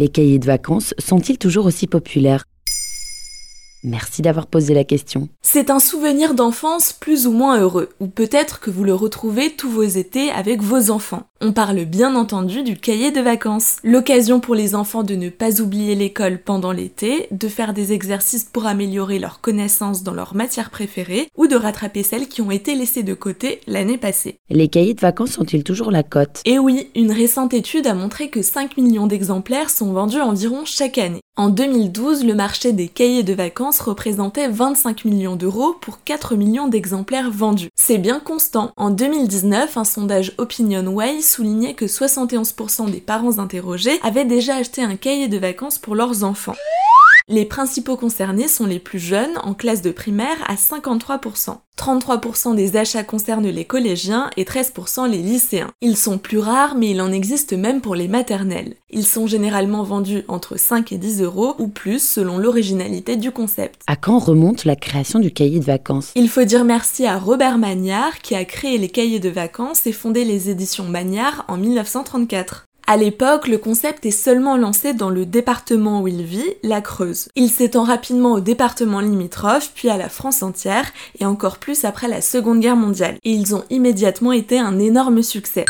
Les 0.00 0.08
cahiers 0.08 0.38
de 0.38 0.46
vacances 0.46 0.94
sont-ils 0.98 1.38
toujours 1.38 1.66
aussi 1.66 1.88
populaires? 1.88 2.44
Merci 3.84 4.22
d'avoir 4.22 4.46
posé 4.46 4.74
la 4.74 4.84
question. 4.84 5.28
C'est 5.40 5.70
un 5.70 5.78
souvenir 5.78 6.34
d'enfance 6.34 6.92
plus 6.92 7.26
ou 7.26 7.32
moins 7.32 7.60
heureux, 7.60 7.90
ou 8.00 8.08
peut-être 8.08 8.60
que 8.60 8.70
vous 8.70 8.84
le 8.84 8.94
retrouvez 8.94 9.50
tous 9.50 9.70
vos 9.70 9.82
étés 9.82 10.30
avec 10.30 10.62
vos 10.62 10.90
enfants. 10.90 11.22
On 11.40 11.52
parle 11.52 11.84
bien 11.84 12.16
entendu 12.16 12.64
du 12.64 12.76
cahier 12.76 13.12
de 13.12 13.20
vacances. 13.20 13.76
L'occasion 13.84 14.40
pour 14.40 14.56
les 14.56 14.74
enfants 14.74 15.04
de 15.04 15.14
ne 15.14 15.28
pas 15.28 15.60
oublier 15.60 15.94
l'école 15.94 16.38
pendant 16.38 16.72
l'été, 16.72 17.28
de 17.30 17.46
faire 17.46 17.72
des 17.72 17.92
exercices 17.92 18.42
pour 18.42 18.66
améliorer 18.66 19.20
leurs 19.20 19.40
connaissances 19.40 20.02
dans 20.02 20.14
leurs 20.14 20.34
matières 20.34 20.70
préférées, 20.70 21.28
ou 21.36 21.46
de 21.46 21.54
rattraper 21.54 22.02
celles 22.02 22.26
qui 22.26 22.42
ont 22.42 22.50
été 22.50 22.74
laissées 22.74 23.04
de 23.04 23.14
côté 23.14 23.60
l'année 23.68 23.98
passée. 23.98 24.38
Les 24.50 24.66
cahiers 24.66 24.94
de 24.94 25.00
vacances 25.00 25.30
sont-ils 25.30 25.62
toujours 25.62 25.92
la 25.92 26.02
cote? 26.02 26.42
Et 26.44 26.58
oui, 26.58 26.90
une 26.96 27.12
récente 27.12 27.54
étude 27.54 27.86
a 27.86 27.94
montré 27.94 28.30
que 28.30 28.42
5 28.42 28.76
millions 28.76 29.06
d'exemplaires 29.06 29.70
sont 29.70 29.92
vendus 29.92 30.20
environ 30.20 30.64
chaque 30.64 30.98
année. 30.98 31.20
En 31.38 31.50
2012, 31.50 32.24
le 32.24 32.34
marché 32.34 32.72
des 32.72 32.88
cahiers 32.88 33.22
de 33.22 33.32
vacances 33.32 33.78
représentait 33.78 34.48
25 34.48 35.04
millions 35.04 35.36
d'euros 35.36 35.72
pour 35.80 36.02
4 36.02 36.34
millions 36.34 36.66
d'exemplaires 36.66 37.30
vendus. 37.30 37.68
C'est 37.76 37.98
bien 37.98 38.18
constant. 38.18 38.72
En 38.76 38.90
2019, 38.90 39.76
un 39.76 39.84
sondage 39.84 40.32
OpinionWay 40.38 41.20
soulignait 41.20 41.74
que 41.74 41.84
71% 41.84 42.90
des 42.90 43.00
parents 43.00 43.38
interrogés 43.38 44.00
avaient 44.02 44.24
déjà 44.24 44.56
acheté 44.56 44.82
un 44.82 44.96
cahier 44.96 45.28
de 45.28 45.38
vacances 45.38 45.78
pour 45.78 45.94
leurs 45.94 46.24
enfants. 46.24 46.56
Les 47.30 47.44
principaux 47.44 47.98
concernés 47.98 48.48
sont 48.48 48.64
les 48.64 48.78
plus 48.78 48.98
jeunes, 48.98 49.36
en 49.42 49.52
classe 49.52 49.82
de 49.82 49.90
primaire, 49.90 50.38
à 50.46 50.54
53%. 50.54 51.58
33% 51.76 52.56
des 52.56 52.76
achats 52.76 53.04
concernent 53.04 53.46
les 53.46 53.66
collégiens 53.66 54.30
et 54.38 54.44
13% 54.44 55.08
les 55.08 55.18
lycéens. 55.18 55.70
Ils 55.82 55.98
sont 55.98 56.16
plus 56.16 56.38
rares, 56.38 56.74
mais 56.74 56.90
il 56.90 57.02
en 57.02 57.12
existe 57.12 57.52
même 57.52 57.82
pour 57.82 57.94
les 57.94 58.08
maternelles. 58.08 58.74
Ils 58.90 59.06
sont 59.06 59.26
généralement 59.26 59.82
vendus 59.82 60.24
entre 60.26 60.58
5 60.58 60.90
et 60.92 60.98
10 60.98 61.22
euros 61.22 61.54
ou 61.58 61.68
plus 61.68 62.02
selon 62.02 62.38
l'originalité 62.38 63.16
du 63.16 63.30
concept. 63.30 63.82
À 63.86 63.96
quand 63.96 64.18
remonte 64.18 64.64
la 64.64 64.74
création 64.74 65.18
du 65.18 65.30
cahier 65.30 65.60
de 65.60 65.64
vacances? 65.64 66.12
Il 66.16 66.30
faut 66.30 66.44
dire 66.44 66.64
merci 66.64 67.06
à 67.06 67.18
Robert 67.18 67.58
Magnard 67.58 68.18
qui 68.20 68.34
a 68.34 68.44
créé 68.46 68.78
les 68.78 68.88
cahiers 68.88 69.20
de 69.20 69.28
vacances 69.28 69.86
et 69.86 69.92
fondé 69.92 70.24
les 70.24 70.48
éditions 70.48 70.84
Magnard 70.84 71.44
en 71.48 71.58
1934. 71.58 72.67
À 72.90 72.96
l'époque, 72.96 73.48
le 73.48 73.58
concept 73.58 74.06
est 74.06 74.10
seulement 74.10 74.56
lancé 74.56 74.94
dans 74.94 75.10
le 75.10 75.26
département 75.26 76.00
où 76.00 76.08
il 76.08 76.22
vit, 76.22 76.54
la 76.62 76.80
Creuse. 76.80 77.28
Il 77.36 77.50
s'étend 77.50 77.82
rapidement 77.82 78.32
au 78.32 78.40
département 78.40 79.00
limitrophe, 79.00 79.72
puis 79.74 79.90
à 79.90 79.98
la 79.98 80.08
France 80.08 80.42
entière, 80.42 80.90
et 81.20 81.26
encore 81.26 81.58
plus 81.58 81.84
après 81.84 82.08
la 82.08 82.22
Seconde 82.22 82.60
Guerre 82.60 82.76
mondiale. 82.76 83.18
Et 83.24 83.32
ils 83.32 83.54
ont 83.54 83.62
immédiatement 83.68 84.32
été 84.32 84.58
un 84.58 84.78
énorme 84.78 85.22
succès. 85.22 85.66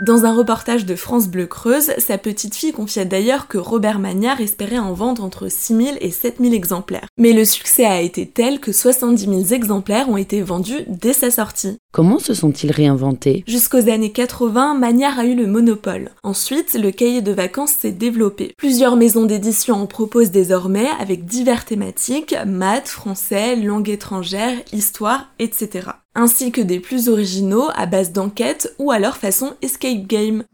Dans 0.00 0.24
un 0.24 0.34
reportage 0.34 0.86
de 0.86 0.96
France 0.96 1.28
Bleu 1.28 1.46
Creuse, 1.46 1.92
sa 1.98 2.16
petite 2.16 2.54
fille 2.54 2.72
confiait 2.72 3.04
d'ailleurs 3.04 3.48
que 3.48 3.58
Robert 3.58 3.98
Magnard 3.98 4.40
espérait 4.40 4.78
en 4.78 4.94
vendre 4.94 5.22
entre 5.22 5.48
6000 5.48 5.98
et 6.00 6.10
7000 6.10 6.54
exemplaires. 6.54 7.06
Mais 7.18 7.34
le 7.34 7.44
succès 7.44 7.84
a 7.84 8.00
été 8.00 8.26
tel 8.26 8.60
que 8.60 8.72
70 8.72 9.26
000 9.26 9.54
exemplaires 9.54 10.08
ont 10.08 10.16
été 10.16 10.40
vendus 10.40 10.84
dès 10.88 11.12
sa 11.12 11.30
sortie. 11.30 11.76
Comment 11.92 12.20
se 12.20 12.34
sont-ils 12.34 12.70
réinventés? 12.70 13.42
Jusqu'aux 13.48 13.88
années 13.88 14.12
80, 14.12 14.74
Magnard 14.74 15.18
a 15.18 15.24
eu 15.24 15.34
le 15.34 15.48
monopole. 15.48 16.10
Ensuite, 16.22 16.74
le 16.74 16.92
cahier 16.92 17.20
de 17.20 17.32
vacances 17.32 17.72
s'est 17.72 17.90
développé. 17.90 18.54
Plusieurs 18.56 18.94
maisons 18.94 19.26
d'édition 19.26 19.74
en 19.74 19.86
proposent 19.86 20.30
désormais 20.30 20.86
avec 21.00 21.24
divers 21.24 21.64
thématiques, 21.64 22.36
maths, 22.46 22.88
français, 22.88 23.56
langue 23.56 23.88
étrangère, 23.88 24.56
histoire, 24.72 25.30
etc 25.40 25.90
ainsi 26.14 26.50
que 26.50 26.60
des 26.60 26.80
plus 26.80 27.08
originaux 27.08 27.68
à 27.74 27.86
base 27.86 28.12
d'enquête 28.12 28.74
ou 28.78 28.90
à 28.90 28.98
leur 28.98 29.16
façon 29.16 29.54
escape 29.62 30.06
game. 30.06 30.44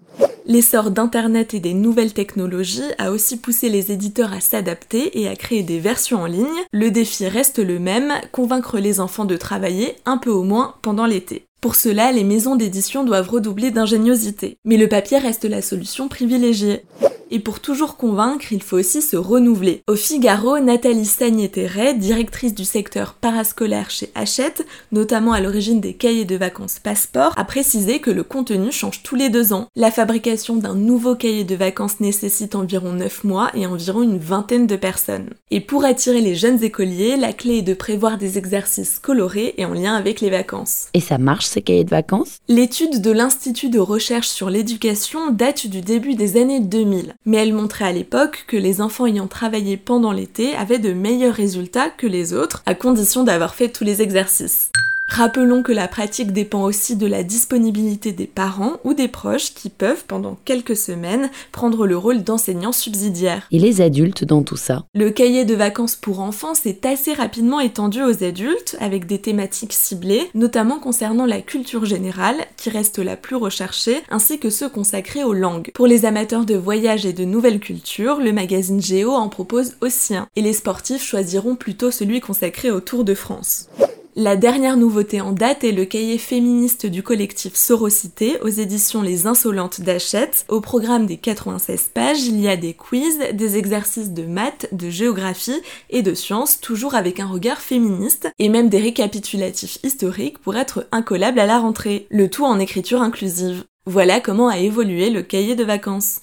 L'essor 0.48 0.92
d'Internet 0.92 1.54
et 1.54 1.60
des 1.60 1.74
nouvelles 1.74 2.12
technologies 2.12 2.92
a 2.98 3.10
aussi 3.10 3.36
poussé 3.36 3.68
les 3.68 3.90
éditeurs 3.90 4.32
à 4.32 4.40
s'adapter 4.40 5.20
et 5.20 5.26
à 5.26 5.34
créer 5.34 5.64
des 5.64 5.80
versions 5.80 6.22
en 6.22 6.26
ligne. 6.26 6.46
Le 6.70 6.92
défi 6.92 7.26
reste 7.26 7.58
le 7.58 7.80
même, 7.80 8.12
convaincre 8.30 8.78
les 8.78 9.00
enfants 9.00 9.24
de 9.24 9.36
travailler 9.36 9.96
un 10.04 10.18
peu 10.18 10.30
au 10.30 10.44
moins 10.44 10.76
pendant 10.82 11.06
l'été. 11.06 11.46
Pour 11.60 11.74
cela, 11.74 12.12
les 12.12 12.22
maisons 12.22 12.54
d'édition 12.54 13.02
doivent 13.02 13.28
redoubler 13.28 13.72
d'ingéniosité. 13.72 14.56
Mais 14.64 14.76
le 14.76 14.88
papier 14.88 15.18
reste 15.18 15.46
la 15.46 15.62
solution 15.62 16.06
privilégiée. 16.06 16.84
Et 17.28 17.40
pour 17.40 17.58
toujours 17.58 17.96
convaincre, 17.96 18.52
il 18.52 18.62
faut 18.62 18.78
aussi 18.78 19.02
se 19.02 19.16
renouveler. 19.16 19.82
Au 19.88 19.96
Figaro, 19.96 20.60
Nathalie 20.60 21.04
Sagné-Terret, 21.04 21.94
directrice 21.94 22.54
du 22.54 22.64
secteur 22.64 23.14
parascolaire 23.14 23.90
chez 23.90 24.10
Hachette, 24.14 24.64
notamment 24.92 25.32
à 25.32 25.40
l'origine 25.40 25.80
des 25.80 25.94
cahiers 25.94 26.24
de 26.24 26.36
vacances 26.36 26.78
Passeport, 26.78 27.32
a 27.36 27.44
précisé 27.44 27.98
que 27.98 28.12
le 28.12 28.22
contenu 28.22 28.70
change 28.70 29.02
tous 29.02 29.16
les 29.16 29.28
deux 29.28 29.52
ans. 29.52 29.66
La 29.74 29.90
fabrication 29.90 30.54
d'un 30.54 30.74
nouveau 30.74 31.16
cahier 31.16 31.42
de 31.42 31.56
vacances 31.56 31.98
nécessite 31.98 32.54
environ 32.54 32.92
9 32.92 33.24
mois 33.24 33.50
et 33.54 33.66
environ 33.66 34.02
une 34.02 34.18
vingtaine 34.18 34.68
de 34.68 34.76
personnes. 34.76 35.30
Et 35.50 35.60
pour 35.60 35.84
attirer 35.84 36.20
les 36.20 36.36
jeunes 36.36 36.62
écoliers, 36.62 37.16
la 37.16 37.32
clé 37.32 37.58
est 37.58 37.62
de 37.62 37.74
prévoir 37.74 38.18
des 38.18 38.38
exercices 38.38 39.00
colorés 39.00 39.54
et 39.58 39.64
en 39.64 39.72
lien 39.72 39.96
avec 39.96 40.20
les 40.20 40.30
vacances. 40.30 40.86
Et 40.94 41.00
ça 41.00 41.18
marche 41.18 41.46
ces 41.46 41.62
cahiers 41.62 41.84
de 41.84 41.90
vacances? 41.90 42.38
L'étude 42.46 43.00
de 43.00 43.10
l'Institut 43.10 43.68
de 43.68 43.80
recherche 43.80 44.28
sur 44.28 44.48
l'éducation 44.48 45.32
date 45.32 45.66
du 45.66 45.80
début 45.80 46.14
des 46.14 46.40
années 46.40 46.60
2000 46.60 47.16
mais 47.26 47.38
elle 47.38 47.52
montrait 47.52 47.84
à 47.84 47.92
l'époque 47.92 48.44
que 48.46 48.56
les 48.56 48.80
enfants 48.80 49.06
ayant 49.06 49.26
travaillé 49.26 49.76
pendant 49.76 50.12
l'été 50.12 50.54
avaient 50.54 50.78
de 50.78 50.92
meilleurs 50.92 51.34
résultats 51.34 51.90
que 51.90 52.06
les 52.06 52.32
autres, 52.32 52.62
à 52.64 52.74
condition 52.74 53.24
d'avoir 53.24 53.54
fait 53.54 53.68
tous 53.68 53.84
les 53.84 54.00
exercices. 54.00 54.70
Rappelons 55.08 55.62
que 55.62 55.72
la 55.72 55.86
pratique 55.86 56.32
dépend 56.32 56.64
aussi 56.64 56.96
de 56.96 57.06
la 57.06 57.22
disponibilité 57.22 58.12
des 58.12 58.26
parents 58.26 58.74
ou 58.84 58.92
des 58.92 59.06
proches 59.08 59.54
qui 59.54 59.70
peuvent, 59.70 60.04
pendant 60.06 60.36
quelques 60.44 60.76
semaines, 60.76 61.30
prendre 61.52 61.86
le 61.86 61.96
rôle 61.96 62.24
d'enseignants 62.24 62.72
subsidiaires. 62.72 63.46
Et 63.52 63.58
les 63.58 63.80
adultes 63.80 64.24
dans 64.24 64.42
tout 64.42 64.56
ça? 64.56 64.84
Le 64.94 65.10
cahier 65.10 65.44
de 65.44 65.54
vacances 65.54 65.94
pour 65.94 66.20
enfants 66.20 66.54
s'est 66.54 66.86
assez 66.86 67.14
rapidement 67.14 67.60
étendu 67.60 68.02
aux 68.02 68.24
adultes, 68.24 68.76
avec 68.80 69.06
des 69.06 69.20
thématiques 69.20 69.72
ciblées, 69.72 70.28
notamment 70.34 70.80
concernant 70.80 71.24
la 71.24 71.40
culture 71.40 71.84
générale, 71.84 72.36
qui 72.56 72.68
reste 72.68 72.98
la 72.98 73.16
plus 73.16 73.36
recherchée, 73.36 74.02
ainsi 74.10 74.38
que 74.40 74.50
ceux 74.50 74.68
consacrés 74.68 75.24
aux 75.24 75.34
langues. 75.34 75.70
Pour 75.72 75.86
les 75.86 76.04
amateurs 76.04 76.44
de 76.44 76.56
voyage 76.56 77.06
et 77.06 77.12
de 77.12 77.24
nouvelles 77.24 77.60
cultures, 77.60 78.18
le 78.18 78.32
magazine 78.32 78.82
Géo 78.82 79.12
en 79.12 79.28
propose 79.28 79.76
aussi 79.80 80.16
un, 80.16 80.26
et 80.34 80.42
les 80.42 80.52
sportifs 80.52 81.04
choisiront 81.04 81.54
plutôt 81.54 81.92
celui 81.92 82.20
consacré 82.20 82.70
au 82.70 82.80
Tour 82.80 83.04
de 83.04 83.14
France. 83.14 83.68
La 84.18 84.34
dernière 84.34 84.78
nouveauté 84.78 85.20
en 85.20 85.32
date 85.32 85.62
est 85.62 85.72
le 85.72 85.84
cahier 85.84 86.16
féministe 86.16 86.86
du 86.86 87.02
collectif 87.02 87.54
Sorocité 87.54 88.40
aux 88.40 88.48
éditions 88.48 89.02
Les 89.02 89.26
Insolentes 89.26 89.82
d'Achette. 89.82 90.46
Au 90.48 90.62
programme 90.62 91.04
des 91.04 91.18
96 91.18 91.90
pages, 91.92 92.24
il 92.24 92.40
y 92.40 92.48
a 92.48 92.56
des 92.56 92.72
quiz, 92.72 93.18
des 93.34 93.58
exercices 93.58 94.12
de 94.12 94.22
maths, 94.22 94.70
de 94.72 94.88
géographie 94.88 95.60
et 95.90 96.00
de 96.00 96.14
sciences, 96.14 96.62
toujours 96.62 96.94
avec 96.94 97.20
un 97.20 97.26
regard 97.26 97.60
féministe, 97.60 98.30
et 98.38 98.48
même 98.48 98.70
des 98.70 98.80
récapitulatifs 98.80 99.76
historiques 99.82 100.38
pour 100.38 100.56
être 100.56 100.86
incollables 100.92 101.38
à 101.38 101.44
la 101.44 101.58
rentrée. 101.58 102.06
Le 102.08 102.30
tout 102.30 102.46
en 102.46 102.58
écriture 102.58 103.02
inclusive. 103.02 103.64
Voilà 103.84 104.20
comment 104.20 104.48
a 104.48 104.56
évolué 104.56 105.10
le 105.10 105.20
cahier 105.20 105.56
de 105.56 105.64
vacances. 105.64 106.22